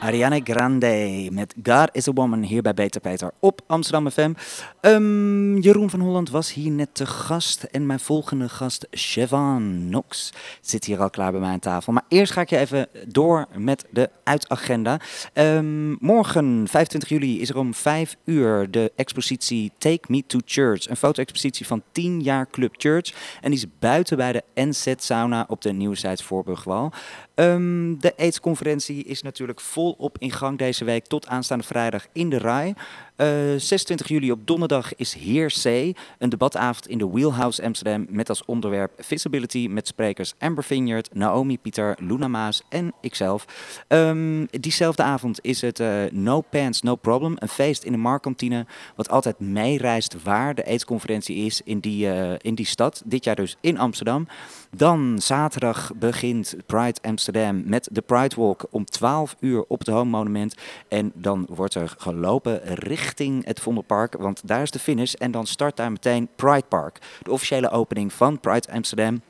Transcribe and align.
Ariane 0.00 0.40
Grande 0.44 1.28
met 1.32 1.54
God 1.62 1.88
is 1.92 2.08
a 2.08 2.12
Woman 2.12 2.42
hier 2.42 2.62
bij 2.62 2.74
Beter 2.74 3.00
Peter 3.00 3.30
op 3.38 3.60
Amsterdam 3.66 4.10
FM. 4.10 4.32
Um, 4.80 5.58
Jeroen 5.58 5.90
van 5.90 6.00
Holland 6.00 6.30
was 6.30 6.52
hier 6.52 6.70
net 6.70 6.88
te 6.92 7.06
gast 7.06 7.62
en 7.62 7.86
mijn 7.86 8.00
volgende 8.00 8.48
gast, 8.48 8.86
Siobhan 8.90 9.84
Knox, 9.86 10.32
zit 10.60 10.84
hier 10.84 11.00
al 11.00 11.10
klaar 11.10 11.30
bij 11.30 11.40
mij 11.40 11.50
aan 11.50 11.58
tafel. 11.58 11.92
Maar 11.92 12.04
eerst 12.08 12.32
ga 12.32 12.40
ik 12.40 12.50
je 12.50 12.58
even 12.58 12.88
door 13.08 13.46
met 13.56 13.84
de 13.90 14.10
uitagenda. 14.24 15.00
Um, 15.34 15.96
morgen, 16.00 16.68
25 16.68 17.08
juli, 17.08 17.40
is 17.40 17.50
er 17.50 17.56
om 17.56 17.74
5 17.74 18.16
uur 18.24 18.70
de 18.70 18.92
expositie 18.96 19.72
Take 19.78 20.04
Me 20.08 20.22
to 20.26 20.38
Church. 20.44 20.88
Een 20.88 20.96
foto-expositie 20.96 21.66
van 21.66 21.82
10 21.92 22.20
jaar 22.20 22.50
Club 22.50 22.74
Church. 22.76 23.38
En 23.40 23.50
die 23.50 23.58
is 23.58 23.66
buiten 23.78 24.16
bij 24.16 24.32
de 24.32 24.42
NZ 24.54 24.92
Sauna 24.96 25.44
op 25.48 25.62
de 25.62 25.72
Nieuwzijds 25.72 26.22
Voorburgwal. 26.22 26.92
Um, 27.34 28.00
de 28.00 28.16
AIDS-conferentie 28.16 29.04
is 29.04 29.22
natuurlijk 29.22 29.60
volop 29.96 30.18
in 30.18 30.32
gang 30.32 30.58
deze 30.58 30.84
week 30.84 31.06
tot 31.06 31.26
aanstaande 31.26 31.64
vrijdag 31.64 32.06
in 32.12 32.30
de 32.30 32.38
RAI. 32.38 32.74
Uh, 33.20 33.54
eh, 33.54 33.60
26 33.60 34.08
juli 34.08 34.30
op 34.30 34.46
donderdag 34.46 34.94
is 34.94 35.14
Hearsay, 35.14 35.94
een 36.18 36.28
debatavond 36.28 36.88
in 36.88 36.98
de 36.98 37.08
Wheelhouse 37.08 37.62
Amsterdam 37.62 38.06
met 38.10 38.28
als 38.28 38.44
onderwerp 38.44 38.92
Visibility 38.98 39.66
met 39.70 39.86
sprekers 39.86 40.34
Amber 40.38 40.64
Vineyard, 40.64 41.14
Naomi 41.14 41.58
Pieter, 41.58 41.96
Luna 42.00 42.28
Maas 42.28 42.62
en 42.68 42.92
ikzelf. 43.00 43.44
Um, 43.88 44.46
diezelfde 44.50 45.02
avond 45.02 45.38
is 45.42 45.60
het 45.60 45.80
uh, 45.80 46.04
No 46.10 46.40
Pants, 46.40 46.82
No 46.82 46.94
Problem, 46.94 47.34
een 47.38 47.48
feest 47.48 47.82
in 47.82 47.92
de 47.92 47.98
Markantine 47.98 48.66
wat 48.96 49.10
altijd 49.10 49.40
meereist 49.40 50.22
waar 50.22 50.54
de 50.54 50.64
AIDS-conferentie 50.64 51.36
is 51.36 51.60
in 51.64 51.80
die, 51.80 52.06
uh, 52.06 52.32
in 52.38 52.54
die 52.54 52.66
stad. 52.66 53.02
Dit 53.04 53.24
jaar 53.24 53.36
dus 53.36 53.56
in 53.60 53.78
Amsterdam. 53.78 54.28
Dan 54.76 55.18
zaterdag 55.22 55.92
begint 55.94 56.56
Pride 56.66 56.98
Amsterdam 57.02 57.62
met 57.64 57.88
de 57.92 58.00
Pride 58.00 58.36
Walk 58.36 58.66
om 58.70 58.84
12 58.84 59.36
uur 59.40 59.64
op 59.68 59.78
het 59.78 59.88
Home 59.88 60.10
Monument. 60.10 60.54
En 60.88 61.12
dan 61.14 61.46
wordt 61.50 61.74
er 61.74 61.94
gelopen 61.98 62.60
richting 62.64 63.06
het 63.44 63.60
Vondelpark, 63.60 64.14
want 64.18 64.40
daar 64.44 64.62
is 64.62 64.70
de 64.70 64.78
finish. 64.78 65.12
En 65.12 65.30
dan 65.30 65.46
start 65.46 65.76
daar 65.76 65.92
meteen 65.92 66.28
Pride 66.36 66.64
Park, 66.68 66.98
de 67.22 67.30
officiële 67.30 67.70
opening 67.70 68.12
van 68.12 68.40
Pride 68.40 68.72
Amsterdam. 68.72 69.20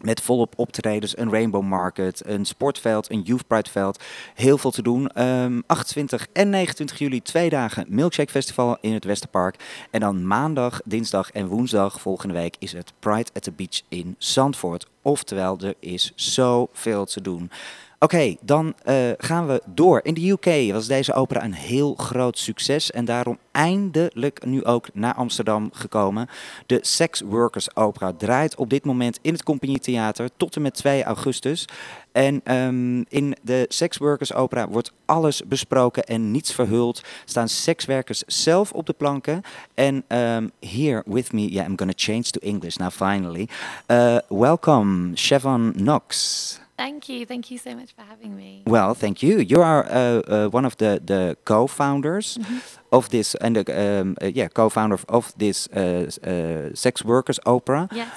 Met 0.00 0.20
volop 0.20 0.52
optredens, 0.56 1.18
een 1.18 1.30
Rainbow 1.30 1.62
Market, 1.62 2.22
een 2.26 2.44
sportveld, 2.44 3.10
een 3.10 3.22
Youth 3.22 3.46
Pride 3.46 3.70
veld. 3.70 4.02
Heel 4.34 4.58
veel 4.58 4.70
te 4.70 4.82
doen. 4.82 5.02
Um, 5.02 5.10
ehm, 5.14 5.60
28 5.66 6.26
en 6.32 6.50
29 6.50 6.98
juli 6.98 7.22
twee 7.22 7.48
dagen 7.48 7.86
Milkshake 7.88 8.30
Festival 8.30 8.78
in 8.80 8.92
het 8.92 9.04
Westerpark. 9.04 9.56
En 9.90 10.00
dan 10.00 10.26
maandag, 10.26 10.80
dinsdag 10.84 11.30
en 11.30 11.46
woensdag 11.46 12.00
volgende 12.00 12.34
week 12.34 12.56
is 12.58 12.72
het 12.72 12.92
Pride 12.98 13.30
at 13.34 13.42
the 13.42 13.52
Beach 13.52 13.82
in 13.88 14.14
Zandvoort. 14.18 14.86
Oftewel, 15.02 15.58
er 15.58 15.74
is 15.80 16.12
zoveel 16.14 17.04
te 17.04 17.20
doen. 17.20 17.50
Oké, 18.02 18.36
dan 18.40 18.74
uh, 18.88 19.10
gaan 19.18 19.46
we 19.46 19.62
door. 19.66 20.00
In 20.02 20.14
de 20.14 20.30
UK 20.30 20.72
was 20.72 20.86
deze 20.86 21.12
opera 21.12 21.44
een 21.44 21.54
heel 21.54 21.94
groot 21.94 22.38
succes 22.38 22.90
en 22.90 23.04
daarom 23.04 23.38
eindelijk 23.50 24.44
nu 24.44 24.64
ook 24.64 24.88
naar 24.94 25.14
Amsterdam 25.14 25.70
gekomen. 25.72 26.28
De 26.66 26.78
Sex 26.80 27.20
Workers 27.20 27.76
Opera 27.76 28.12
draait 28.12 28.56
op 28.56 28.70
dit 28.70 28.84
moment 28.84 29.18
in 29.22 29.32
het 29.32 29.42
Compagnietheater 29.42 30.30
tot 30.36 30.56
en 30.56 30.62
met 30.62 30.74
2 30.74 31.04
augustus. 31.04 31.64
En 32.12 32.54
um, 32.56 33.04
in 33.08 33.36
de 33.42 33.64
Sex 33.68 33.96
Workers 33.96 34.34
Opera 34.34 34.68
wordt 34.68 34.92
alles 35.04 35.42
besproken 35.46 36.04
en 36.04 36.30
niets 36.30 36.52
verhuld. 36.52 37.02
Staan 37.24 37.48
sekswerkers 37.48 38.22
zelf 38.26 38.72
op 38.72 38.86
de 38.86 38.92
planken. 38.92 39.42
En 39.74 40.04
um, 40.08 40.50
here 40.60 41.02
with 41.06 41.32
me, 41.32 41.48
yeah, 41.50 41.68
I'm 41.68 41.78
gonna 41.78 41.92
change 41.96 42.22
to 42.22 42.40
English 42.40 42.76
now 42.76 42.90
finally. 42.90 43.48
Uh, 43.86 44.16
welcome, 44.28 45.10
Siobhan 45.14 45.72
Knox. 45.76 46.58
Thank 46.80 47.10
you. 47.10 47.26
Thank 47.26 47.50
you 47.50 47.58
so 47.58 47.74
much 47.74 47.92
for 47.92 48.00
having 48.00 48.34
me. 48.34 48.62
Well, 48.66 48.94
thank 48.94 49.22
you. 49.22 49.38
You 49.38 49.60
are 49.60 49.84
uh, 49.84 50.22
uh, 50.26 50.48
one 50.48 50.64
of 50.64 50.78
the, 50.78 50.98
the 51.04 51.36
co-founders 51.44 52.36
mm 52.38 52.44
-hmm. 52.44 52.60
of 52.88 53.08
this, 53.08 53.36
and 53.36 53.54
the, 53.54 53.64
um, 54.00 54.14
uh, 54.22 54.34
yeah, 54.34 54.48
co-founder 54.52 54.94
of, 54.94 55.04
of 55.06 55.32
this 55.36 55.68
uh, 55.76 55.82
uh, 55.82 56.70
sex 56.72 57.02
workers 57.02 57.38
opera. 57.44 57.86
Yes. 57.92 58.08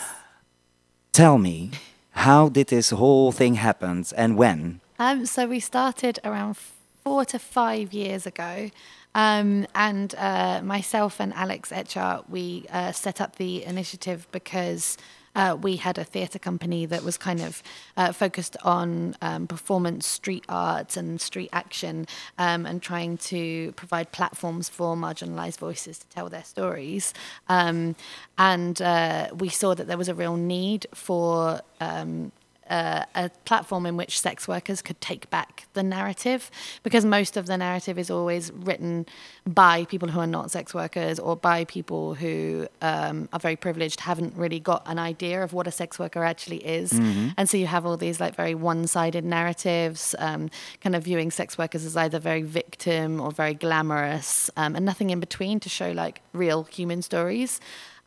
Tell 1.12 1.38
me, 1.38 1.70
how 2.12 2.52
did 2.52 2.68
this 2.68 2.92
whole 2.92 3.32
thing 3.32 3.58
happen 3.58 4.06
and 4.16 4.38
when? 4.38 4.80
Um, 4.98 5.26
so 5.26 5.48
we 5.48 5.60
started 5.60 6.20
around 6.24 6.56
four 7.04 7.26
to 7.26 7.40
five 7.40 7.88
years 7.92 8.26
ago. 8.26 8.70
Um, 9.16 9.66
and 9.72 10.16
uh, 10.18 10.76
myself 10.76 11.20
and 11.20 11.34
Alex 11.34 11.72
Etchart, 11.72 12.24
we 12.30 12.64
set 12.92 13.20
up 13.20 13.36
the 13.36 13.64
initiative 13.66 14.20
because 14.32 14.98
uh, 15.36 15.58
we 15.62 15.78
had 15.78 15.98
a 15.98 16.04
theatre 16.04 16.40
company 16.40 16.86
that 16.86 17.04
was 17.04 17.18
kind 17.18 17.42
of 17.42 17.64
uh, 17.98 18.12
focused 18.12 18.58
on 18.64 19.16
um, 19.22 19.48
performance, 19.48 20.06
street 20.06 20.46
art, 20.50 20.98
and 20.98 21.20
street 21.20 21.50
action, 21.54 22.08
um, 22.38 22.66
and 22.66 22.82
trying 22.82 23.18
to 23.18 23.72
provide 23.74 24.12
platforms 24.12 24.70
for 24.70 24.96
marginalised 24.96 25.58
voices 25.58 25.98
to 26.00 26.08
tell 26.08 26.30
their 26.30 26.44
stories. 26.44 27.14
Um, 27.50 27.96
and 28.38 28.82
uh, 28.82 29.30
we 29.36 29.50
saw 29.50 29.74
that 29.74 29.88
there 29.88 29.98
was 29.98 30.10
a 30.10 30.16
real 30.16 30.38
need 30.38 30.86
for 30.94 31.62
um, 31.80 32.32
uh, 32.70 33.04
a 33.16 33.30
platform 33.46 33.86
in 33.86 33.98
which 33.98 34.20
sex 34.20 34.48
workers 34.48 34.82
could 34.82 35.00
take 35.02 35.30
back 35.30 35.66
the 35.74 35.84
narrative 35.84 36.50
because 36.84 37.06
most 37.06 37.38
of 37.38 37.46
the 37.46 37.58
narrative 37.58 37.98
is 37.98 38.10
always 38.10 38.52
written 38.54 39.06
by 39.46 39.86
people 39.86 40.08
who 40.10 40.20
are 40.20 40.28
not 40.28 40.52
sex 40.52 40.74
workers 40.74 41.20
or 41.20 41.36
by 41.36 41.66
people 41.66 42.14
who 42.14 42.68
um, 42.82 43.28
are 43.34 43.40
very 43.40 43.56
privileged 43.56 44.00
haven't 44.00 44.36
really 44.36 44.60
got 44.60 44.84
an 44.86 45.00
idea 45.00 45.44
of 45.44 45.54
what 45.54 45.68
a 45.68 45.72
sex 45.72 46.00
worker 46.00 46.24
actually 46.24 46.66
is 46.66 46.94
mm-hmm. 46.94 47.30
and 47.38 47.50
so 47.50 47.58
you 47.58 47.68
have 47.68 47.86
all 47.86 47.98
these 47.98 48.20
like 48.20 48.36
very 48.36 48.56
one-sided 48.56 49.26
narratives 49.26 50.16
um, 50.20 50.50
kind 50.82 50.96
of 50.96 51.04
viewing 51.04 51.32
sex 51.32 51.58
workers 51.58 51.86
as 51.86 51.98
either 51.98 52.20
very 52.20 52.44
victim 52.44 53.20
or 53.20 53.32
very 53.32 53.54
glamorous 53.54 54.50
um, 54.58 54.76
and 54.76 54.86
nothing 54.86 55.10
in 55.10 55.20
between 55.20 55.60
to 55.60 55.70
show 55.70 55.92
like 55.92 56.22
real 56.34 56.64
human 56.64 57.02
stories 57.02 57.60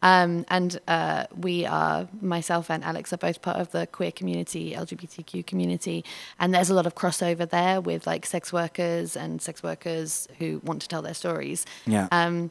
um, 0.03 0.45
and 0.49 0.79
uh, 0.87 1.25
we 1.37 1.65
are, 1.67 2.09
myself 2.21 2.71
and 2.71 2.85
Alex 2.85 3.13
are 3.13 3.17
both 3.17 3.43
part 3.43 3.59
of 3.59 3.71
the 3.73 3.87
queer 3.87 4.13
community, 4.13 4.75
LGBTQ 4.75 5.47
community. 5.47 6.05
And 6.39 6.55
there's 6.55 6.71
a 6.71 6.75
lot 6.75 6.87
of 6.87 6.95
crossover 6.95 7.49
there 7.49 7.81
with 7.81 8.07
like 8.07 8.27
sex 8.27 8.53
workers 8.53 9.17
and 9.17 9.41
sex 9.41 9.63
workers 9.63 10.29
who 10.39 10.61
want 10.65 10.83
to 10.83 10.89
tell 10.89 11.03
their 11.03 11.15
stories. 11.15 11.65
Yeah. 11.87 12.09
Um, 12.13 12.51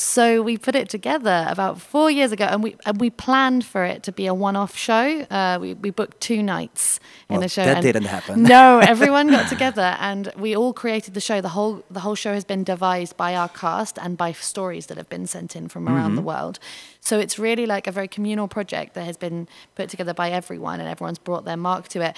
so 0.00 0.40
we 0.40 0.56
put 0.56 0.74
it 0.74 0.88
together 0.88 1.44
about 1.46 1.78
four 1.78 2.10
years 2.10 2.32
ago, 2.32 2.46
and 2.46 2.62
we 2.62 2.74
and 2.86 2.98
we 2.98 3.10
planned 3.10 3.66
for 3.66 3.84
it 3.84 4.02
to 4.04 4.12
be 4.12 4.26
a 4.26 4.32
one-off 4.32 4.74
show. 4.74 5.20
Uh, 5.30 5.58
we 5.60 5.74
we 5.74 5.90
booked 5.90 6.22
two 6.22 6.42
nights 6.42 6.98
well, 7.28 7.36
in 7.36 7.42
the 7.42 7.50
show. 7.50 7.64
That 7.64 7.82
didn't 7.82 8.06
happen. 8.06 8.42
No, 8.50 8.78
everyone 8.82 9.28
got 9.28 9.50
together, 9.50 9.96
and 10.00 10.32
we 10.38 10.56
all 10.56 10.72
created 10.72 11.12
the 11.12 11.20
show. 11.20 11.42
The 11.42 11.50
whole 11.50 11.84
the 11.90 12.00
whole 12.00 12.14
show 12.14 12.32
has 12.32 12.46
been 12.46 12.64
devised 12.64 13.18
by 13.18 13.34
our 13.34 13.50
cast 13.50 13.98
and 13.98 14.16
by 14.16 14.32
stories 14.32 14.86
that 14.86 14.96
have 14.96 15.10
been 15.10 15.26
sent 15.26 15.54
in 15.54 15.68
from 15.68 15.86
around 15.86 16.12
mm-hmm. 16.12 16.16
the 16.16 16.22
world. 16.22 16.58
So 17.02 17.18
it's 17.18 17.38
really 17.38 17.66
like 17.66 17.86
a 17.86 17.92
very 17.92 18.08
communal 18.08 18.48
project 18.48 18.94
that 18.94 19.04
has 19.04 19.18
been 19.18 19.48
put 19.74 19.90
together 19.90 20.14
by 20.14 20.30
everyone, 20.30 20.80
and 20.80 20.88
everyone's 20.88 21.18
brought 21.18 21.44
their 21.44 21.58
mark 21.58 21.88
to 21.88 22.00
it 22.00 22.16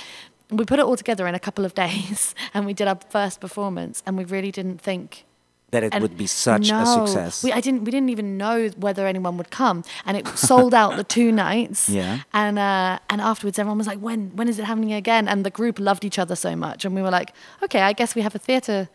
we 0.50 0.66
put 0.66 0.78
it 0.78 0.84
all 0.84 0.96
together 0.96 1.26
in 1.26 1.34
a 1.34 1.40
couple 1.40 1.64
of 1.64 1.72
days 1.86 2.34
and 2.52 2.66
we 2.66 2.74
did 2.74 2.86
our 2.86 2.98
first 3.08 3.40
performance 3.40 4.02
and 4.04 4.18
we 4.18 4.24
really 4.24 4.50
didn't 4.50 4.78
think 4.78 5.24
that 5.72 5.82
it 5.82 5.94
and 5.94 6.02
would 6.02 6.16
be 6.16 6.26
such 6.26 6.70
no, 6.70 6.82
a 6.82 6.86
success. 6.86 7.42
We, 7.42 7.50
I 7.50 7.60
didn't. 7.60 7.84
We 7.84 7.90
didn't 7.90 8.10
even 8.10 8.36
know 8.36 8.68
whether 8.76 9.06
anyone 9.06 9.36
would 9.38 9.50
come, 9.50 9.82
and 10.06 10.16
it 10.16 10.28
sold 10.38 10.74
out 10.74 10.96
the 10.96 11.04
two 11.04 11.32
nights. 11.32 11.88
Yeah. 11.88 12.20
And 12.32 12.58
uh, 12.58 12.98
and 13.10 13.20
afterwards, 13.20 13.58
everyone 13.58 13.78
was 13.78 13.86
like, 13.86 13.98
"When? 13.98 14.30
When 14.36 14.48
is 14.48 14.58
it 14.58 14.64
happening 14.66 14.92
again?" 14.92 15.26
And 15.28 15.44
the 15.44 15.50
group 15.50 15.78
loved 15.78 16.04
each 16.04 16.18
other 16.18 16.36
so 16.36 16.54
much, 16.54 16.84
and 16.84 16.94
we 16.94 17.02
were 17.02 17.10
like, 17.10 17.32
"Okay, 17.62 17.80
I 17.80 17.92
guess 17.92 18.14
we 18.14 18.22
have 18.22 18.34
a 18.34 18.38
theatre 18.38 18.88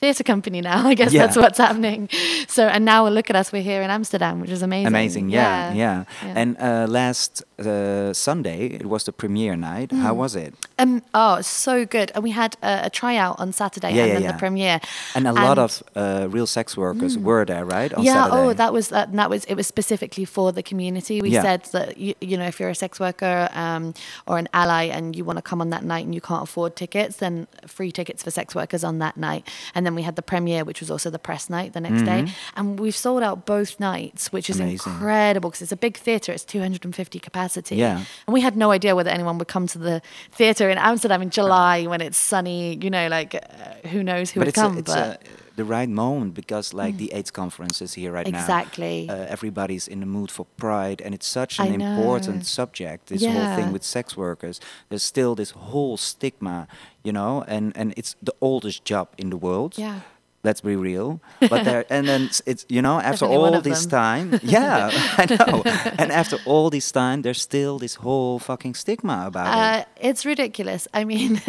theatre 0.00 0.24
company 0.24 0.60
now. 0.60 0.86
I 0.92 0.94
guess 0.94 1.12
yeah. 1.12 1.26
that's 1.26 1.36
what's 1.36 1.58
happening. 1.58 2.08
So, 2.48 2.66
and 2.66 2.84
now 2.84 3.06
look 3.08 3.30
at 3.30 3.36
us, 3.36 3.52
we're 3.52 3.62
here 3.62 3.82
in 3.82 3.90
Amsterdam, 3.90 4.40
which 4.40 4.50
is 4.50 4.62
amazing. 4.62 4.86
Amazing, 4.86 5.30
yeah, 5.30 5.72
yeah. 5.72 5.74
yeah. 5.74 6.04
yeah. 6.22 6.34
And 6.36 6.56
uh, 6.58 6.86
last 6.88 7.44
uh, 7.58 8.12
Sunday, 8.12 8.66
it 8.66 8.86
was 8.86 9.04
the 9.04 9.12
premiere 9.12 9.56
night. 9.56 9.90
Mm. 9.90 10.00
How 10.00 10.14
was 10.14 10.34
it? 10.34 10.54
Um, 10.78 11.02
oh, 11.12 11.40
so 11.42 11.84
good. 11.84 12.10
And 12.14 12.24
we 12.24 12.30
had 12.30 12.56
a, 12.62 12.86
a 12.86 12.90
tryout 12.90 13.38
on 13.38 13.52
Saturday 13.52 13.92
yeah, 13.92 14.04
and 14.04 14.24
then 14.24 14.32
the 14.32 14.38
premiere. 14.38 14.80
And 15.14 15.26
a 15.26 15.30
and 15.30 15.38
lot 15.38 15.58
of 15.58 15.82
uh, 15.94 16.26
real 16.30 16.46
sex 16.46 16.76
workers 16.76 17.16
mm. 17.16 17.22
were 17.22 17.44
there, 17.44 17.64
right? 17.64 17.92
On 17.92 18.02
yeah. 18.02 18.24
Saturday. 18.24 18.36
Oh, 18.36 18.52
that 18.54 18.72
was 18.72 18.88
that. 18.88 19.12
That 19.12 19.30
was 19.30 19.44
it. 19.44 19.54
Was 19.54 19.66
specifically 19.66 20.24
for 20.24 20.52
the 20.52 20.62
community. 20.62 21.20
We 21.20 21.32
said 21.32 21.64
that 21.72 21.98
you, 21.98 22.14
you, 22.20 22.36
know 22.36 22.46
if 22.46 22.58
you're 22.58 22.70
a 22.70 22.74
sex 22.74 22.98
worker 22.98 23.48
um, 23.52 23.94
or 24.26 24.38
an 24.38 24.48
ally 24.54 24.84
and 24.84 25.14
you 25.14 25.24
want 25.24 25.36
to 25.36 25.42
come 25.42 25.60
on 25.60 25.70
that 25.70 25.84
night 25.84 26.04
and 26.04 26.14
you 26.14 26.20
can't 26.20 26.44
afford 26.44 26.76
tickets, 26.76 27.16
then 27.16 27.46
free 27.66 27.92
tickets 27.92 28.22
for 28.22 28.30
sex 28.30 28.54
workers 28.54 28.82
on 28.82 28.98
that 28.98 29.16
night. 29.16 29.46
And 29.74 29.84
then 29.84 29.89
we 29.94 30.02
had 30.02 30.16
the 30.16 30.22
premiere, 30.22 30.64
which 30.64 30.80
was 30.80 30.90
also 30.90 31.10
the 31.10 31.18
press 31.18 31.50
night 31.50 31.72
the 31.72 31.80
next 31.80 32.02
mm-hmm. 32.02 32.26
day, 32.26 32.32
and 32.56 32.78
we've 32.78 32.96
sold 32.96 33.22
out 33.22 33.46
both 33.46 33.78
nights, 33.80 34.32
which 34.32 34.50
is 34.50 34.60
Amazing. 34.60 34.92
incredible 34.92 35.50
because 35.50 35.62
it's 35.62 35.72
a 35.72 35.76
big 35.76 35.96
theatre. 35.96 36.32
It's 36.32 36.44
250 36.44 37.18
capacity. 37.18 37.76
Yeah. 37.76 38.04
And 38.26 38.34
we 38.34 38.40
had 38.40 38.56
no 38.56 38.70
idea 38.70 38.94
whether 38.96 39.10
anyone 39.10 39.38
would 39.38 39.48
come 39.48 39.66
to 39.68 39.78
the 39.78 40.02
theatre 40.32 40.70
in 40.70 40.78
Amsterdam 40.78 41.22
in 41.22 41.30
July 41.30 41.86
when 41.86 42.00
it's 42.00 42.18
sunny. 42.18 42.78
You 42.80 42.90
know, 42.90 43.08
like 43.08 43.34
uh, 43.34 43.88
who 43.88 44.02
knows 44.02 44.30
who 44.30 44.40
but 44.40 44.46
would 44.46 44.54
come. 44.54 44.78
A, 44.78 44.82
but 44.82 45.22
the 45.62 45.64
right 45.76 45.88
moment 46.04 46.30
because 46.34 46.66
like 46.82 46.94
the 47.02 47.08
AIDS 47.18 47.30
conference 47.40 47.76
is 47.86 47.92
here 48.00 48.12
right 48.16 48.26
Mm. 48.26 48.34
Exactly. 48.40 48.96
now. 49.08 49.14
Uh, 49.14 49.26
everybody's 49.36 49.86
in 49.94 49.98
the 50.00 50.06
mood 50.16 50.30
for 50.36 50.44
pride, 50.56 50.98
and 51.04 51.14
it's 51.16 51.26
such 51.40 51.52
I 51.60 51.66
an 51.66 51.78
know. 51.78 51.86
important 51.96 52.46
subject. 52.46 53.00
This 53.06 53.22
whole 53.34 53.50
thing 53.58 53.72
with 53.72 53.84
sex 53.96 54.06
workers. 54.16 54.56
There's 54.88 55.06
still 55.14 55.32
this 55.34 55.50
whole 55.70 55.96
stigma, 55.96 56.66
you 57.06 57.12
know, 57.18 57.32
and 57.54 57.64
and 57.80 57.88
it's 58.00 58.12
the 58.28 58.34
oldest 58.40 58.78
job 58.90 59.06
in 59.22 59.30
the 59.30 59.36
world. 59.46 59.72
Yeah. 59.78 60.00
Let's 60.42 60.62
be 60.62 60.74
real, 60.74 61.20
but 61.50 61.64
there, 61.64 61.84
and 61.90 62.08
then 62.08 62.22
it's- 62.22 62.40
it's 62.46 62.64
you 62.70 62.80
know 62.80 62.98
after 62.98 63.26
Definitely 63.26 63.36
all 63.56 63.60
this 63.60 63.84
them. 63.86 63.90
time, 64.30 64.40
yeah, 64.42 64.88
I 65.18 65.26
know, 65.28 65.62
and 65.98 66.10
after 66.10 66.38
all 66.46 66.70
this 66.70 66.90
time, 66.90 67.20
there's 67.20 67.42
still 67.42 67.78
this 67.78 67.96
whole 67.96 68.38
fucking 68.38 68.74
stigma 68.74 69.24
about 69.26 69.46
it. 69.52 69.58
Uh, 69.58 69.84
it's 70.08 70.24
ridiculous. 70.24 70.88
I 70.94 71.04
mean, 71.04 71.42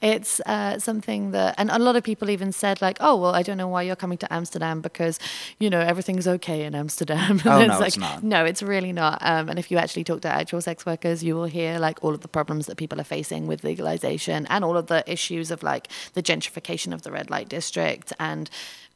it's 0.00 0.38
uh, 0.46 0.78
something 0.78 1.32
that, 1.32 1.56
and 1.58 1.70
a 1.70 1.78
lot 1.80 1.96
of 1.96 2.04
people 2.04 2.30
even 2.30 2.52
said 2.52 2.80
like, 2.80 2.98
"Oh, 3.00 3.16
well, 3.16 3.34
I 3.34 3.42
don't 3.42 3.58
know 3.58 3.66
why 3.74 3.82
you're 3.82 3.96
coming 4.04 4.18
to 4.18 4.32
Amsterdam 4.32 4.80
because, 4.80 5.18
you 5.58 5.68
know, 5.68 5.80
everything's 5.80 6.28
okay 6.28 6.62
in 6.64 6.74
Amsterdam." 6.76 7.40
Oh, 7.44 7.58
And 7.60 7.72
no, 7.72 7.78
like, 7.80 7.88
it's 7.88 7.98
not. 7.98 8.22
No, 8.22 8.44
it's 8.44 8.62
really 8.62 8.92
not. 8.92 9.18
Um, 9.22 9.48
and 9.48 9.58
if 9.58 9.72
you 9.72 9.78
actually 9.78 10.04
talk 10.04 10.20
to 10.20 10.28
actual 10.28 10.60
sex 10.60 10.86
workers, 10.86 11.24
you 11.24 11.34
will 11.34 11.50
hear 11.58 11.80
like 11.80 11.98
all 12.04 12.14
of 12.14 12.20
the 12.20 12.28
problems 12.28 12.66
that 12.66 12.76
people 12.76 13.00
are 13.00 13.04
facing 13.18 13.48
with 13.48 13.64
legalization 13.64 14.46
and 14.46 14.64
all 14.64 14.76
of 14.76 14.86
the 14.86 15.02
issues 15.10 15.50
of 15.50 15.64
like 15.64 15.88
the 16.14 16.22
gentrification 16.22 16.92
of 16.94 17.02
the 17.02 17.10
red 17.10 17.28
light 17.28 17.48
district 17.48 18.12
and 18.20 18.35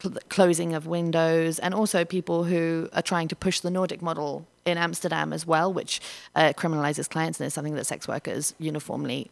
cl- 0.02 0.18
closing 0.28 0.74
of 0.74 0.86
windows, 0.86 1.58
and 1.58 1.72
also 1.74 2.04
people 2.04 2.38
who 2.44 2.88
are 2.92 3.02
trying 3.02 3.28
to 3.28 3.36
push 3.36 3.60
the 3.60 3.70
Nordic 3.70 4.00
model 4.02 4.46
in 4.64 4.76
Amsterdam 4.78 5.32
as 5.32 5.46
well, 5.46 5.68
which 5.72 6.00
uh, 6.34 6.52
criminalizes 6.60 7.08
clients 7.08 7.40
and 7.40 7.46
is 7.46 7.54
something 7.54 7.76
that 7.76 7.86
sex 7.86 8.06
workers 8.08 8.54
uniformly 8.58 9.30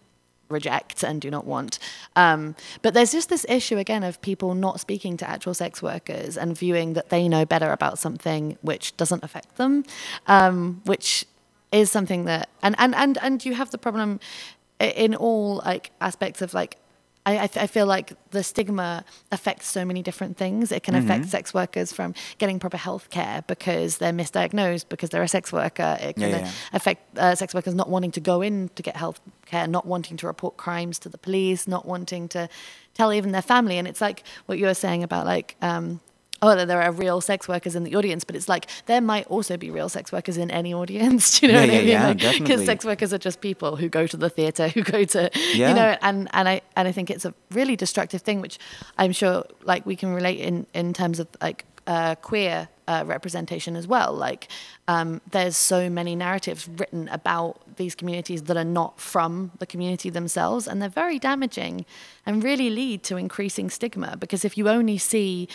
reject 0.49 1.03
and 1.03 1.21
do 1.21 1.31
not 1.31 1.45
want. 1.45 1.79
Um, 2.17 2.55
but 2.83 2.95
there's 2.95 3.13
just 3.13 3.29
this 3.29 3.45
issue 3.49 3.79
again 3.79 4.03
of 4.03 4.21
people 4.23 4.55
not 4.55 4.81
speaking 4.81 5.17
to 5.19 5.29
actual 5.29 5.55
sex 5.55 5.83
workers 5.83 6.37
and 6.37 6.57
viewing 6.57 6.95
that 6.95 7.11
they 7.11 7.29
know 7.29 7.45
better 7.45 7.71
about 7.73 7.99
something 7.99 8.57
which 8.63 8.97
doesn't 8.97 9.23
affect 9.23 9.57
them, 9.57 9.85
um, 10.27 10.81
which 10.85 11.27
is 11.71 11.91
something 11.91 12.25
that 12.25 12.49
and 12.63 12.75
and 12.79 12.95
and 12.95 13.19
and 13.19 13.45
you 13.45 13.55
have 13.55 13.71
the 13.71 13.79
problem 13.79 14.21
in 14.81 15.15
all 15.15 15.61
like 15.65 15.91
aspects 16.01 16.43
of 16.43 16.55
like. 16.55 16.77
I, 17.29 17.33
I, 17.45 17.47
th- 17.53 17.63
I 17.65 17.67
feel 17.67 17.87
like 17.87 18.09
the 18.31 18.43
stigma 18.43 19.05
affects 19.37 19.67
so 19.77 19.85
many 19.85 20.03
different 20.03 20.37
things. 20.43 20.73
It 20.73 20.83
can 20.83 20.95
affect 20.95 21.23
Mm-hmm. 21.23 21.37
sex 21.39 21.53
workers 21.55 21.93
from 21.93 22.15
getting 22.39 22.59
proper 22.59 22.77
health 22.89 23.11
care 23.11 23.39
because 23.47 23.99
they're 23.99 24.13
misdiagnosed 24.23 24.87
because 24.89 25.11
they're 25.11 25.23
a 25.23 25.35
sex 25.39 25.53
worker. 25.53 25.91
It 26.01 26.15
can 26.15 26.31
yeah, 26.31 26.39
yeah. 26.39 26.51
affect 26.73 27.01
uh, 27.19 27.35
sex 27.35 27.55
workers 27.55 27.75
not 27.75 27.89
wanting 27.89 28.13
to 28.13 28.21
go 28.21 28.37
in 28.49 28.71
to 28.77 28.83
get 28.83 28.97
health 28.97 29.21
care, 29.47 29.67
not 29.67 29.85
wanting 29.95 30.17
to 30.19 30.27
report 30.27 30.57
crimes 30.57 30.99
to 31.01 31.09
the 31.09 31.19
police, 31.19 31.67
not 31.77 31.85
wanting 31.95 32.29
to 32.29 32.49
tell 32.95 33.13
even 33.13 33.33
their 33.33 33.43
family. 33.55 33.79
And 33.79 33.87
it's 33.89 34.01
like 34.01 34.23
what 34.47 34.59
you 34.59 34.67
were 34.67 34.75
saying 34.75 35.03
about 35.03 35.27
like, 35.27 35.57
um, 35.61 36.01
oh, 36.43 36.55
that 36.55 36.69
there 36.69 36.81
are 36.83 36.93
real 36.93 37.21
sex 37.21 37.49
workers 37.49 37.75
in 37.75 37.85
the 37.85 37.95
audience, 37.97 38.25
but 38.25 38.37
it's 38.37 38.49
like 38.49 38.67
there 38.87 39.01
might 39.01 39.27
also 39.27 39.57
be 39.57 39.71
real 39.71 39.89
sex 39.89 40.13
workers 40.13 40.37
in 40.37 40.51
any 40.51 40.73
audience. 40.73 41.23
Do 41.41 41.47
you 41.47 41.53
know 41.53 41.63
Yeah, 41.63 41.67
what 41.67 41.71
I 41.71 41.73
yeah, 41.75 41.81
mean? 41.81 41.89
yeah, 41.89 42.13
Because 42.13 42.33
definitely. 42.39 42.67
sex 42.67 42.85
workers 42.85 43.13
are 43.13 43.19
just 43.19 43.41
people 43.41 43.77
who 43.77 43.89
go 43.89 44.07
to 44.07 44.17
the 44.17 44.31
theater, 44.31 44.69
who 44.69 44.83
go 44.83 45.05
to, 45.05 45.31
Yeah. 45.55 45.69
you 45.71 45.75
know, 45.75 45.97
and, 46.03 46.29
and 46.33 46.49
I 46.49 46.61
and 46.77 46.87
I 46.89 46.93
think 46.93 47.11
it's 47.11 47.25
a 47.25 47.35
really 47.51 47.77
destructive 47.77 48.23
thing, 48.23 48.41
which 48.41 48.59
I'm 48.97 49.13
sure 49.13 49.45
like 49.65 49.85
we 49.87 49.97
can 49.97 50.15
relate 50.15 50.39
in 50.41 50.67
in 50.75 50.93
terms 50.93 51.19
of 51.21 51.27
like 51.41 51.65
uh, 51.87 52.15
queer 52.17 52.69
uh, 52.87 53.03
representation 53.07 53.75
as 53.75 53.87
well. 53.87 54.13
Like 54.13 54.49
um, 54.89 55.21
there's 55.31 55.57
so 55.57 55.89
many 55.89 56.15
narratives 56.15 56.69
written 56.69 57.09
about 57.09 57.61
these 57.77 57.95
communities 57.95 58.43
that 58.43 58.57
are 58.59 58.65
not 58.65 59.01
from 59.01 59.53
the 59.59 59.67
community 59.67 60.11
themselves, 60.11 60.69
and 60.69 60.81
they're 60.83 60.89
very 61.05 61.19
damaging 61.19 61.87
and 62.27 62.45
really 62.45 62.69
lead 62.71 63.03
to 63.05 63.17
increasing 63.17 63.71
stigma. 63.71 64.17
Because 64.19 64.45
if 64.45 64.57
you 64.59 64.69
only 64.69 64.99
see 64.99 65.49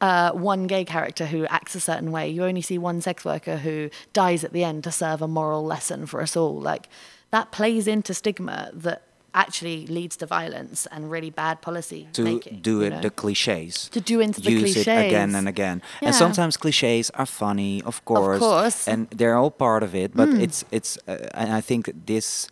uh, 0.00 0.30
one 0.32 0.66
gay 0.66 0.84
character 0.84 1.26
who 1.26 1.44
acts 1.46 1.74
a 1.74 1.80
certain 1.80 2.12
way, 2.12 2.28
you 2.28 2.44
only 2.44 2.62
see 2.62 2.78
one 2.78 3.00
sex 3.00 3.24
worker 3.24 3.56
who 3.58 3.90
dies 4.12 4.44
at 4.44 4.52
the 4.52 4.62
end 4.64 4.84
to 4.84 4.92
serve 4.92 5.20
a 5.22 5.28
moral 5.28 5.64
lesson 5.64 6.06
for 6.06 6.20
us 6.20 6.36
all. 6.36 6.60
Like 6.60 6.88
that 7.30 7.50
plays 7.50 7.86
into 7.86 8.14
stigma 8.14 8.70
that 8.74 9.02
actually 9.34 9.86
leads 9.86 10.16
to 10.16 10.26
violence 10.26 10.86
and 10.90 11.10
really 11.10 11.30
bad 11.30 11.60
policy 11.60 12.08
to 12.12 12.22
making, 12.22 12.60
do 12.60 12.78
you 12.80 12.86
it 12.86 12.90
know? 12.90 13.00
the 13.02 13.10
cliches 13.10 13.88
To 13.90 14.00
do 14.00 14.20
into 14.20 14.40
the 14.40 14.50
use 14.52 14.76
it 14.76 14.88
again 14.88 15.34
and 15.34 15.46
again 15.46 15.82
Yeah. 16.00 16.08
and 16.08 16.14
sometimes 16.16 16.56
cliches 16.56 17.10
are 17.10 17.26
funny 17.26 17.82
of 17.84 18.02
course, 18.06 18.36
of 18.36 18.40
course. 18.40 18.88
And 18.88 19.06
they're 19.10 19.36
all 19.36 19.50
part 19.50 19.82
of 19.82 19.94
it 19.94 20.16
but 20.16 20.28
it's 20.30 20.64
it's 20.72 20.98
uh, 21.06 21.18
and 21.34 21.52
i 21.52 21.60
think 21.60 21.90
this 22.06 22.48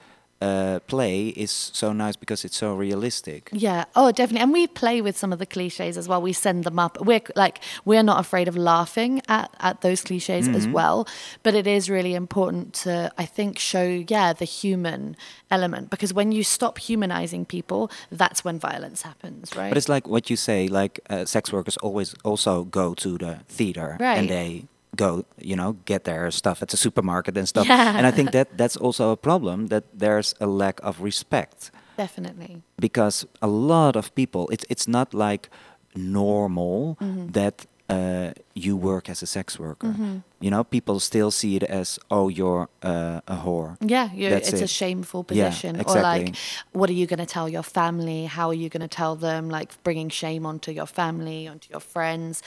uh, 0.46 0.78
play 0.92 1.28
is 1.44 1.52
so 1.82 1.92
nice 1.92 2.16
because 2.24 2.40
it's 2.46 2.56
so 2.64 2.68
realistic 2.86 3.40
Yeah. 3.66 3.84
Oh, 3.94 4.10
definitely. 4.18 4.42
And 4.44 4.52
we 4.52 4.66
play 4.82 5.02
with 5.02 5.16
some 5.22 5.32
of 5.34 5.38
the 5.38 5.46
cliches 5.54 5.96
as 5.98 6.06
well. 6.08 6.20
We 6.22 6.32
send 6.32 6.64
them 6.64 6.78
up. 6.78 6.94
We're 7.08 7.22
like 7.44 7.56
we're 7.84 8.02
not 8.12 8.18
afraid 8.24 8.48
of 8.48 8.56
laughing 8.56 9.12
at 9.28 9.48
at 9.68 9.80
those 9.80 10.00
cliches 10.08 10.48
as 10.58 10.66
well. 10.78 10.96
But 11.44 11.54
it 11.54 11.66
is 11.66 11.88
really 11.90 12.14
important 12.14 12.74
to 12.84 12.92
I 13.24 13.26
think 13.36 13.58
show 13.58 14.04
yeah 14.14 14.32
the 14.42 14.44
human 14.62 15.16
element 15.50 15.90
because 15.90 16.14
when 16.14 16.32
you 16.32 16.42
stop 16.44 16.78
humanizing 16.78 17.44
people, 17.46 17.90
that's 18.20 18.40
when 18.44 18.58
violence 18.70 19.02
happens, 19.02 19.44
right? 19.56 19.70
but 19.70 19.76
it's 19.78 19.88
like 19.96 20.06
what 20.14 20.24
you 20.30 20.36
say 20.36 20.68
like 20.68 20.94
uh, 21.10 21.24
sex 21.24 21.52
workers 21.52 21.76
always 21.82 22.14
also 22.24 22.64
go 22.64 22.94
to 22.94 23.10
the 23.18 23.34
theater 23.58 23.96
Right. 24.00 24.18
and 24.18 24.28
they 24.28 24.64
go 24.96 25.24
you 25.50 25.56
know 25.56 25.76
get 25.84 26.04
their 26.04 26.30
stuff 26.30 26.62
at 26.62 26.68
the 26.68 26.76
supermarket 26.76 27.36
and 27.36 27.46
stuff 27.48 27.66
Yeah. 27.66 27.96
and 27.98 28.06
i 28.06 28.10
think 28.16 28.30
that 28.32 28.48
that's 28.58 28.76
also 28.80 29.10
a 29.12 29.16
problem 29.16 29.68
that 29.68 29.84
there's 30.00 30.34
a 30.40 30.46
lack 30.46 30.80
of 30.82 31.00
respect 31.02 31.70
definitely. 31.98 32.62
because 32.80 33.26
a 33.40 33.46
lot 33.46 33.96
of 33.96 34.10
people 34.14 34.42
it's 34.54 34.64
it's 34.68 34.86
not 34.88 35.14
like 35.14 35.48
normal 35.94 36.96
Mm-hmm. 37.00 37.32
that 37.32 37.66
uh, 37.88 38.30
you 38.54 38.76
work 38.76 39.08
as 39.08 39.22
a 39.22 39.26
sex 39.26 39.58
worker 39.58 39.88
Mm-hmm. 39.88 40.16
You 40.46 40.50
know 40.54 40.62
people 40.62 41.00
still 41.00 41.30
see 41.32 41.56
it 41.56 41.64
as 41.64 41.98
oh 42.08 42.28
you're 42.38 42.68
uh, 42.82 43.20
a 43.34 43.36
whore 43.44 43.76
Yeah, 43.80 44.08
it's 44.12 44.52
a 44.52 44.64
it. 44.64 44.70
shameful 44.70 45.20
Yeah, 45.28 45.48
position. 45.48 45.72
Or 45.88 46.00
like, 46.10 46.36
what 46.72 46.88
are 46.88 46.98
you 47.00 47.06
going 47.12 47.24
to 47.26 47.32
tell 47.36 47.48
your 47.56 47.64
family? 47.64 48.26
How 48.36 48.46
are 48.52 48.60
you 48.62 48.68
going 48.74 48.86
to 48.90 48.94
tell 49.02 49.16
them? 49.16 49.50
Like, 49.50 49.68
bringing 49.82 50.08
shame 50.22 50.46
onto 50.46 50.70
your 50.70 50.86
family, 50.86 51.48
onto 51.48 51.68
your 51.74 51.80
friends. 51.94 52.42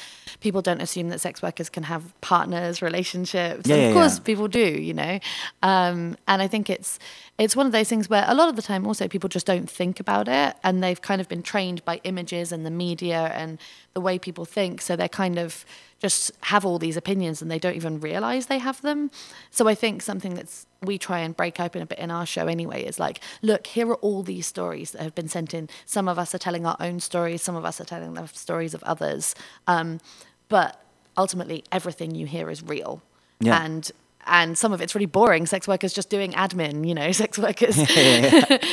People 0.45 0.61
don't 0.61 0.81
assume 0.81 1.09
that 1.09 1.19
sex 1.19 1.41
workers 1.41 1.69
can 1.69 1.83
have 1.83 2.03
partners, 2.21 2.81
relationships. 2.81 3.63
Yeah, 3.67 3.75
and 3.75 3.83
yeah, 3.83 3.89
of 3.89 3.93
course, 3.99 4.15
people 4.19 4.47
do. 4.47 4.67
You 4.89 4.93
know, 5.01 5.19
um, 5.61 5.97
and 6.31 6.41
I 6.45 6.47
think 6.47 6.69
it's 6.69 6.99
it's 7.39 7.55
one 7.55 7.65
of 7.65 7.71
those 7.71 7.87
things 7.87 8.09
where 8.09 8.25
a 8.27 8.35
lot 8.35 8.49
of 8.49 8.57
the 8.57 8.61
time 8.61 8.85
also 8.85 9.07
people 9.07 9.29
just 9.29 9.45
don't 9.45 9.69
think 9.69 9.99
about 9.99 10.27
it, 10.27 10.55
and 10.61 10.83
they've 10.83 11.01
kind 11.01 11.21
of 11.21 11.29
been 11.29 11.41
trained 11.41 11.83
by 11.85 12.01
images 12.03 12.51
and 12.51 12.65
the 12.65 12.71
media 12.71 13.31
and 13.33 13.57
the 13.93 14.01
way 14.01 14.19
people 14.19 14.43
think, 14.43 14.81
so 14.81 14.95
they're 14.95 15.07
kind 15.07 15.39
of 15.39 15.65
just 15.99 16.31
have 16.41 16.65
all 16.65 16.79
these 16.79 16.97
opinions 16.97 17.41
and 17.41 17.49
they 17.49 17.59
don't 17.59 17.75
even 17.75 17.99
realize 17.99 18.45
they 18.45 18.57
have 18.57 18.81
them. 18.81 19.09
So 19.51 19.67
I 19.67 19.75
think 19.75 20.01
something 20.01 20.35
that's 20.35 20.65
we 20.81 20.97
try 20.97 21.19
and 21.19 21.35
break 21.35 21.59
open 21.59 21.81
a 21.81 21.85
bit 21.85 21.99
in 21.99 22.09
our 22.09 22.25
show 22.25 22.47
anyway 22.47 22.83
is 22.83 22.99
like, 22.99 23.19
look, 23.41 23.67
here 23.67 23.89
are 23.89 23.95
all 23.95 24.23
these 24.23 24.47
stories 24.47 24.91
that 24.91 25.01
have 25.01 25.15
been 25.15 25.27
sent 25.27 25.53
in. 25.53 25.69
Some 25.85 26.07
of 26.07 26.17
us 26.17 26.33
are 26.33 26.37
telling 26.37 26.65
our 26.65 26.77
own 26.79 26.99
stories, 26.99 27.41
some 27.41 27.55
of 27.55 27.65
us 27.65 27.81
are 27.81 27.85
telling 27.85 28.13
the 28.13 28.27
stories 28.27 28.73
of 28.73 28.83
others. 28.83 29.35
Um, 29.67 29.99
but 30.47 30.81
ultimately, 31.17 31.63
everything 31.71 32.15
you 32.15 32.25
hear 32.25 32.49
is 32.49 32.63
real. 32.63 33.01
Yeah. 33.41 33.61
And 33.63 33.91
and 34.29 34.57
some 34.57 34.71
of 34.73 34.81
it's 34.81 34.95
really 34.95 35.05
boring. 35.05 35.45
Sex 35.45 35.67
workers 35.67 35.93
just 35.93 36.09
doing 36.09 36.31
admin, 36.33 36.87
you 36.87 36.93
know, 36.95 37.11
sex 37.23 37.37
workers, 37.37 37.75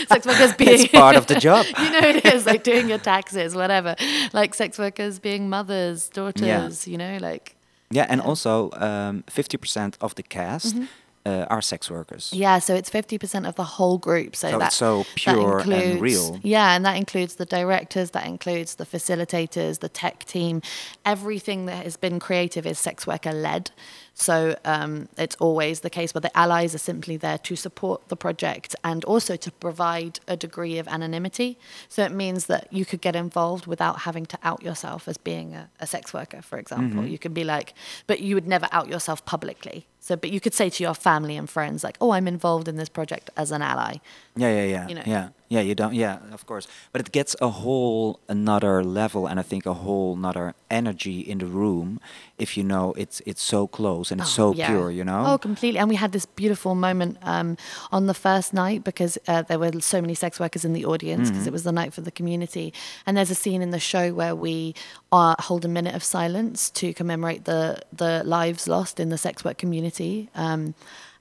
sex 0.09 0.27
workers 0.27 0.53
being 0.59 0.81
it's 0.83 0.89
part 0.93 1.17
of 1.17 1.27
the 1.27 1.37
job. 1.37 1.67
You 1.79 1.91
know 1.91 2.09
it 2.09 2.25
is 2.25 2.47
like 2.47 2.63
doing 2.63 2.89
your 2.89 2.99
taxes 2.99 3.55
whatever. 3.55 3.97
Like 4.33 4.55
sex 4.55 4.79
workers 4.79 5.19
being 5.19 5.49
mothers 5.49 6.09
daughters 6.09 6.87
you 6.87 6.99
know 6.99 7.19
like 7.21 7.57
yeah 7.91 8.07
and 8.09 8.21
also 8.21 8.71
um, 8.73 9.23
50% 9.29 9.95
of 10.01 10.15
the 10.15 10.23
cast 10.23 10.75
Mm-hmm. 10.75 10.85
uh, 11.27 11.45
are 11.55 11.63
sex 11.63 11.91
workers. 11.91 12.31
Yeah 12.33 12.59
so 12.61 12.75
it's 12.75 12.91
50% 12.91 13.49
of 13.49 13.55
the 13.57 13.65
whole 13.65 13.99
group. 13.99 14.35
So 14.37 14.51
So 14.51 14.59
that 14.59 14.67
it's 14.67 14.77
so 14.77 14.99
that 14.99 15.15
pure 15.17 15.59
and 15.61 16.01
real. 16.01 16.39
yeah 16.43 16.75
and 16.77 16.85
that 16.85 16.97
includes 16.97 17.35
the 17.37 17.47
directors 17.47 18.11
that 18.13 18.27
includes 18.27 18.75
the 18.77 18.85
facilitators 18.87 19.79
the 19.81 19.89
tech 19.89 20.25
team. 20.25 20.63
Everything 21.05 21.67
that 21.67 21.85
has 21.85 21.97
been 21.97 22.19
creative 22.19 22.67
is 22.67 22.79
sex 22.79 23.07
worker 23.07 23.33
led 23.33 23.71
so 24.19 24.57
um, 24.65 25.11
it's 25.19 25.37
always 25.37 25.81
the 25.81 25.91
case 25.91 26.15
where 26.15 26.23
the 26.23 26.35
allies 26.35 26.75
are 26.75 26.79
simply 26.79 27.19
there 27.19 27.37
to 27.37 27.55
support 27.55 28.09
the 28.09 28.17
project 28.17 28.75
and 28.83 29.05
also 29.05 29.37
to 29.37 29.53
provide 29.53 30.21
a 30.27 30.39
degree 30.39 30.79
of 30.79 30.89
anonymity. 30.89 31.59
So 31.91 32.03
it 32.03 32.13
means 32.13 32.47
that 32.47 32.67
you 32.73 32.87
could 32.87 33.03
get 33.03 33.15
involved 33.15 33.67
without 33.67 34.01
having 34.01 34.25
to 34.27 34.39
out 34.43 34.63
yourself 34.63 35.07
as 35.07 35.19
being 35.19 35.55
a, 35.55 35.69
a 35.81 35.87
sex 35.87 36.15
worker, 36.15 36.41
for 36.41 36.59
example. 36.59 37.03
Mm-hmm. 37.03 37.13
You 37.13 37.19
could 37.19 37.35
be 37.35 37.45
like, 37.45 37.75
but 38.07 38.21
you 38.21 38.35
would 38.37 38.49
never 38.49 38.69
out 38.73 38.89
yourself 38.89 39.23
publicly. 39.27 39.87
So, 40.01 40.17
but 40.17 40.31
you 40.31 40.41
could 40.41 40.55
say 40.55 40.71
to 40.71 40.83
your 40.83 40.95
family 40.95 41.37
and 41.37 41.51
friends, 41.51 41.85
like, 41.85 41.99
oh, 42.01 42.13
I'm 42.13 42.27
involved 42.27 42.69
in 42.69 42.77
this 42.77 42.89
project 42.89 43.29
as 43.37 43.51
an 43.51 43.61
ally. 43.61 43.97
yeah 44.35 44.49
yeah 44.49 44.65
yeah 44.65 44.89
You 44.89 44.95
know. 44.95 45.03
yeah 45.05 45.29
Yeah, 45.49 45.61
you 45.61 45.75
don't. 45.77 45.95
Yeah, 45.95 46.19
of 46.33 46.45
course. 46.47 46.67
But 46.93 47.01
it 47.03 47.13
gets 47.13 47.37
a 47.41 47.49
whole 47.49 48.19
another 48.29 48.83
level, 48.83 49.27
and 49.29 49.39
I 49.39 49.43
think 49.43 49.65
a 49.67 49.75
whole 49.75 50.15
another 50.15 50.55
energy 50.71 51.21
in 51.21 51.39
the 51.39 51.47
room 51.47 52.01
if 52.39 52.57
you 52.57 52.65
know 52.65 52.93
it's 52.97 53.23
it's 53.25 53.43
so 53.43 53.67
close 53.69 54.11
and 54.13 54.21
it's 54.21 54.31
so 54.35 54.49
Oh, 54.49 54.53
yeah. 54.53 54.67
pure. 54.69 54.91
You 54.91 55.05
know. 55.05 55.25
Oh, 55.27 55.39
completely. 55.39 55.79
And 55.79 55.89
we 55.89 55.95
had 55.97 56.11
this 56.13 56.27
beautiful 56.27 56.75
moment 56.75 57.19
um, 57.23 57.57
on 57.93 58.07
the 58.07 58.15
first 58.15 58.53
night 58.53 58.83
because 58.85 59.19
uh, 59.29 59.43
there 59.43 59.59
were 59.59 59.81
so 59.81 60.01
many 60.01 60.15
sex 60.15 60.41
workers 60.41 60.65
in 60.65 60.73
the 60.73 60.85
audience 60.85 61.31
because 61.31 61.47
it 61.47 61.53
was 61.53 61.63
the 61.63 61.73
night 61.73 61.95
for 61.95 62.01
the 62.03 62.11
community. 62.11 62.73
And 63.07 63.17
there's 63.17 63.31
a 63.31 63.35
scene 63.35 63.63
in 63.63 63.71
the 63.71 63.79
show 63.81 64.13
where 64.13 64.35
we 64.35 64.75
uh, 65.13 65.37
hold 65.39 65.65
a 65.65 65.69
minute 65.69 65.95
of 65.95 66.03
silence 66.03 66.71
to 66.71 66.93
commemorate 66.93 67.45
the 67.45 67.79
the 67.93 68.23
lives 68.25 68.67
lost 68.67 68.99
in 69.01 69.11
the 69.11 69.19
sex 69.19 69.45
work 69.45 69.59
community. 69.59 70.29
Um, 70.35 70.75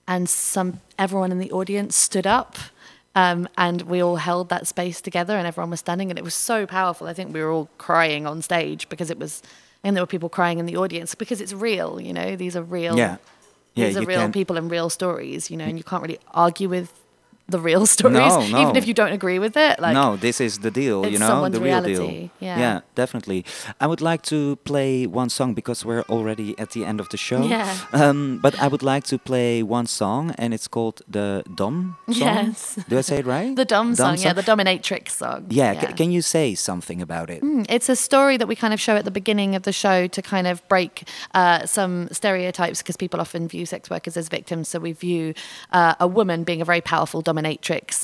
and 0.08 0.28
some 0.30 0.82
everyone 0.98 1.32
in 1.32 1.40
the 1.40 1.52
audience 1.52 1.96
stood 1.96 2.26
up. 2.28 2.58
Um, 3.16 3.48
and 3.58 3.84
we 3.84 4.04
all 4.04 4.18
held 4.18 4.50
that 4.50 4.68
space 4.68 5.00
together, 5.00 5.38
and 5.38 5.48
everyone 5.48 5.70
was 5.70 5.80
standing, 5.80 6.10
and 6.10 6.20
it 6.20 6.24
was 6.24 6.34
so 6.36 6.66
powerful. 6.66 7.08
I 7.08 7.14
think 7.14 7.34
we 7.34 7.42
were 7.42 7.50
all 7.52 7.70
crying 7.78 8.28
on 8.28 8.42
stage 8.42 8.90
because 8.90 9.10
it 9.10 9.18
was, 9.18 9.42
and 9.84 9.96
there 9.96 10.04
were 10.04 10.08
people 10.08 10.28
crying 10.28 10.60
in 10.60 10.66
the 10.66 10.76
audience 10.76 11.16
because 11.16 11.40
it's 11.40 11.54
real. 11.54 12.02
You 12.02 12.14
know, 12.14 12.36
these 12.36 12.56
are 12.58 12.64
real 12.64 12.98
Yeah. 12.98 13.18
Yeah, 13.74 13.88
these 13.88 13.98
are 13.98 14.06
real 14.06 14.20
can- 14.20 14.32
people 14.32 14.58
and 14.58 14.70
real 14.72 14.90
stories, 14.90 15.50
you 15.52 15.58
know, 15.58 15.66
and 15.66 15.78
you 15.78 15.84
can't 15.84 16.02
really 16.02 16.20
argue 16.34 16.70
with 16.70 16.94
the 17.48 17.60
real 17.60 17.86
stories, 17.96 18.18
No, 18.18 18.42
even 18.62 18.76
if 18.76 18.88
you 18.88 18.94
don't 18.94 19.12
agree 19.14 19.38
with 19.40 19.56
it. 19.56 19.80
Like, 19.80 19.94
no, 19.94 20.16
this 20.16 20.42
is 20.42 20.60
the 20.60 20.72
deal, 20.72 21.06
you 21.06 21.20
know, 21.20 21.48
the 21.50 21.60
real 21.60 21.64
reality, 21.82 21.96
deal. 21.96 22.30
yeah. 22.40 22.60
yeah, 22.60 22.80
definitely. 22.96 23.46
I 23.80 23.86
would 23.86 24.02
like 24.02 24.24
to 24.24 24.56
play 24.64 25.06
one 25.06 25.30
song 25.30 25.54
because 25.54 25.86
we're 25.86 26.02
already 26.10 26.58
at 26.58 26.72
the 26.72 26.84
end 26.84 27.00
of 27.00 27.10
the 27.10 27.18
show. 27.18 27.44
Yeah. 27.46 27.78
Um, 27.94 28.40
but 28.42 28.60
I 28.60 28.68
would 28.68 28.82
like 28.82 29.04
to 29.06 29.18
play 29.20 29.62
one 29.62 29.86
song, 29.86 30.32
and 30.40 30.54
it's 30.54 30.68
called 30.68 31.02
the 31.08 31.44
Dom 31.54 31.98
song. 32.08 32.16
Yes. 32.18 32.80
Do 32.90 32.98
I 32.98 33.02
say 33.02 33.20
it 33.20 33.26
right? 33.28 33.56
the 33.62 33.66
Dom 33.66 33.94
song, 33.94 34.18
yeah, 34.18 34.34
the 34.34 34.42
Dominatrix 34.44 35.10
song. 35.12 35.46
yeah. 35.50 35.76
ca- 35.76 35.94
can 35.94 36.12
you 36.12 36.22
say 36.24 36.56
something 36.56 37.00
about 37.02 37.30
it? 37.30 37.44
Mm, 37.44 37.66
It's 37.70 37.90
a 37.90 37.96
story 37.96 38.38
that 38.38 38.48
we 38.48 38.56
kind 38.56 38.74
of 38.74 38.80
show 38.80 38.96
at 38.96 39.06
the 39.06 39.12
beginning 39.12 39.54
of 39.56 39.62
the 39.64 39.72
show 39.72 40.08
to 40.08 40.22
kind 40.22 40.48
of 40.48 40.68
break 40.68 41.08
uh, 41.36 41.66
some 41.68 42.08
stereotypes 42.12 42.80
because 42.82 42.98
people 42.98 43.22
often 43.22 43.48
view 43.48 43.66
sex 43.68 43.88
workers 43.90 44.18
as 44.18 44.30
victims. 44.30 44.68
So 44.70 44.80
we 44.80 44.94
view 44.94 45.36
uh, 45.72 45.94
a 46.00 46.08
woman 46.08 46.44
being 46.44 46.62
a 46.62 46.66
very 46.66 46.82
powerful 46.82 47.22
dominatrix 47.22 47.35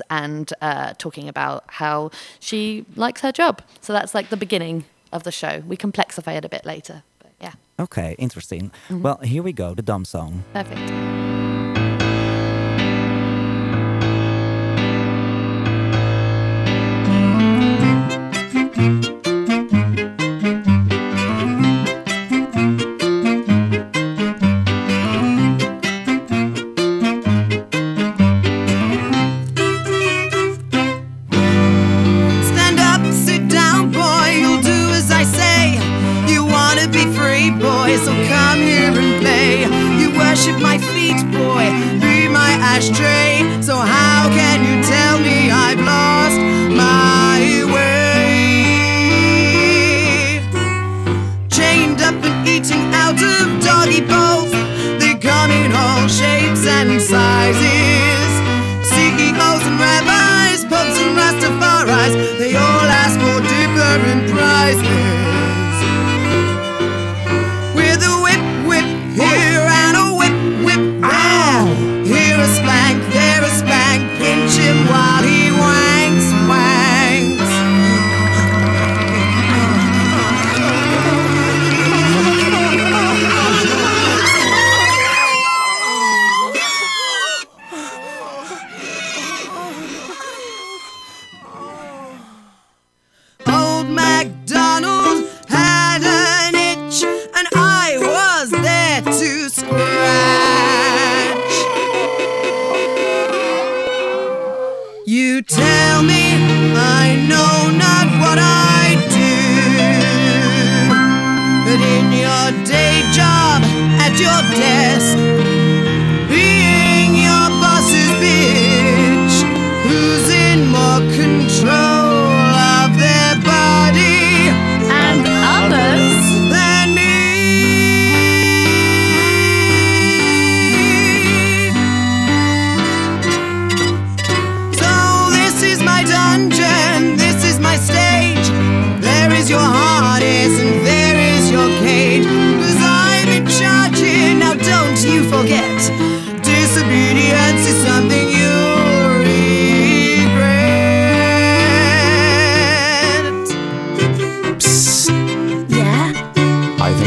and 0.09 0.53
uh, 0.61 0.93
talking 0.97 1.27
about 1.27 1.63
how 1.67 2.11
she 2.39 2.85
likes 2.95 3.21
her 3.21 3.31
job. 3.31 3.61
So 3.81 3.93
that's 3.93 4.13
like 4.13 4.29
the 4.29 4.37
beginning 4.37 4.85
of 5.11 5.23
the 5.23 5.31
show. 5.31 5.63
We 5.67 5.77
complexify 5.77 6.35
it 6.37 6.45
a 6.45 6.49
bit 6.49 6.65
later. 6.65 7.03
But 7.19 7.31
yeah, 7.41 7.53
Okay, 7.79 8.15
interesting. 8.19 8.71
Mm-hmm. 8.89 9.01
Well, 9.01 9.17
here 9.17 9.43
we 9.43 9.53
go, 9.53 9.73
the 9.73 9.81
dumb 9.81 10.05
song. 10.05 10.43
perfect. 10.53 11.30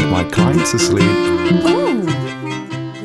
My 0.03 0.23
client's 0.25 0.73
asleep. 0.73 1.03
Ooh. 1.03 2.01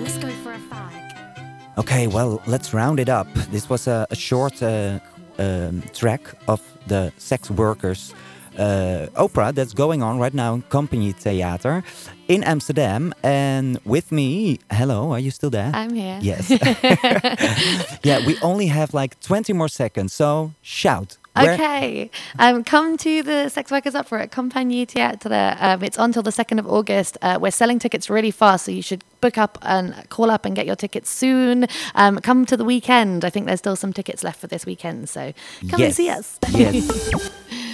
Let's 0.03 0.19
go 0.19 0.29
for 0.43 0.53
a 0.53 0.59
fag. 0.59 1.79
Okay, 1.79 2.07
well, 2.07 2.43
let's 2.47 2.75
round 2.75 3.01
it 3.01 3.09
up. 3.09 3.29
This 3.51 3.69
was 3.69 3.87
a, 3.87 4.07
a 4.11 4.17
short 4.17 4.63
uh, 4.63 4.99
um, 5.39 5.83
track 5.95 6.23
of 6.49 6.61
the 6.87 7.13
sex 7.19 7.51
workers 7.51 8.15
uh, 8.59 9.07
opera 9.17 9.53
that's 9.53 9.73
going 9.73 10.03
on 10.03 10.19
right 10.19 10.35
now 10.35 10.55
in 10.55 10.63
Company 10.63 11.13
Theater 11.13 11.83
in 12.29 12.45
Amsterdam. 12.45 13.15
And 13.23 13.79
with 13.85 14.13
me, 14.13 14.59
hello, 14.71 15.13
are 15.13 15.19
you 15.21 15.31
still 15.31 15.51
there? 15.51 15.71
I'm 15.75 15.95
here. 15.95 16.19
Yes. 16.23 16.51
yeah, 18.05 18.25
we 18.27 18.39
only 18.43 18.67
have 18.67 18.95
like 18.95 19.19
20 19.21 19.53
more 19.53 19.69
seconds, 19.69 20.13
so 20.13 20.53
shout. 20.63 21.17
Okay. 21.37 22.11
Um, 22.39 22.65
come 22.65 22.97
to 22.99 23.23
the 23.23 23.49
Sex 23.49 23.71
Workers 23.71 23.95
Opera 23.95 24.25
at 24.25 24.33
Compagnie 24.33 24.85
Theatre. 24.85 25.57
Um, 25.61 25.83
it's 25.83 25.99
on 25.99 26.13
till 26.13 26.23
the 26.23 26.31
2nd 26.31 26.59
of 26.59 26.67
August. 26.67 27.17
Uh, 27.23 27.39
we're 27.41 27.53
selling 27.53 27.79
tickets 27.79 28.11
really 28.11 28.31
fast, 28.31 28.65
so 28.65 28.73
you 28.73 28.83
should 28.83 29.05
book 29.21 29.39
up 29.39 29.59
and 29.63 29.95
call 30.09 30.31
up 30.31 30.45
and 30.45 30.57
get 30.57 30.67
your 30.67 30.77
tickets 30.77 31.11
soon. 31.11 31.67
Um, 31.95 32.19
come 32.19 32.47
to 32.47 32.57
the 32.57 32.65
weekend. 32.65 33.25
I 33.25 33.31
think 33.31 33.47
there's 33.47 33.61
still 33.61 33.77
some 33.77 33.93
tickets 33.93 34.25
left 34.25 34.41
for 34.41 34.49
this 34.49 34.67
weekend, 34.67 35.09
so 35.09 35.33
come 35.71 35.83
and 35.83 35.95
see 35.95 36.11
us. 36.11 36.39
Yes. 36.53 36.91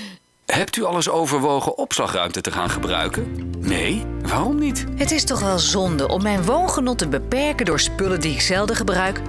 Hebt 0.46 0.76
u 0.76 0.84
al 0.84 0.94
eens 0.94 1.08
overwogen 1.08 1.78
opslagruimte 1.78 2.40
te 2.40 2.50
gaan 2.50 2.70
gebruiken? 2.70 3.50
Nee? 3.58 4.02
Waarom 4.22 4.58
niet? 4.58 4.84
Het 4.96 5.10
is 5.10 5.24
toch 5.24 5.40
wel 5.40 5.58
zonde 5.58 6.08
om 6.08 6.22
mijn 6.22 6.44
woongenot 6.44 6.98
te 6.98 7.08
beperken 7.08 7.66
door 7.66 7.80
spullen 7.80 8.20
die 8.20 8.32
ik 8.32 8.40
zelden 8.40 8.76
gebruik, 8.76 9.20
maar 9.20 9.24